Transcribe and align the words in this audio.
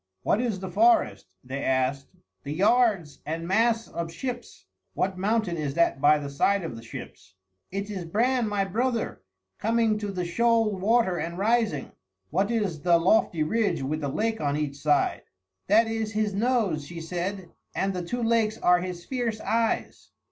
"What 0.23 0.41
is 0.41 0.59
the 0.61 0.71
forest?" 0.71 1.27
they 1.43 1.63
asked. 1.63 2.07
"The 2.41 2.51
yards 2.53 3.19
and 3.23 3.47
masts 3.47 3.87
of 3.87 4.11
ships." 4.11 4.65
"What 4.95 5.15
mountain 5.15 5.57
is 5.57 5.75
that 5.75 6.01
by 6.01 6.17
the 6.17 6.27
side 6.27 6.63
of 6.63 6.75
the 6.75 6.81
ships?" 6.81 7.35
"It 7.69 7.91
is 7.91 8.05
Bran 8.05 8.47
my 8.49 8.65
brother, 8.65 9.21
coming 9.59 9.99
to 9.99 10.07
the 10.11 10.25
shoal 10.25 10.75
water 10.75 11.19
and 11.19 11.37
rising." 11.37 11.91
"What 12.31 12.49
is 12.49 12.81
the 12.81 12.97
lofty 12.97 13.43
ridge 13.43 13.83
with 13.83 14.01
the 14.01 14.09
lake 14.09 14.41
on 14.41 14.57
each 14.57 14.77
side?" 14.77 15.21
"That 15.67 15.85
is 15.85 16.13
his 16.13 16.33
nose," 16.33 16.87
she 16.87 16.99
said, 16.99 17.51
"and 17.75 17.93
the 17.93 18.01
two 18.01 18.23
lakes 18.23 18.57
are 18.57 18.79
his 18.81 19.05
fierce 19.05 19.39
eyes." 19.39 20.09